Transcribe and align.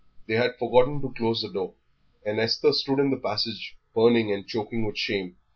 They 0.25 0.33
had 0.33 0.55
forgotten 0.55 0.99
to 1.03 1.13
close 1.15 1.43
the 1.43 1.51
door, 1.53 1.75
and 2.25 2.39
Esther 2.39 2.73
stood 2.73 2.97
in 2.97 3.11
the 3.11 3.17
passage 3.17 3.77
burning 3.93 4.31
and 4.31 4.47
choking 4.47 4.83
with 4.83 4.97
shame. 4.97 5.35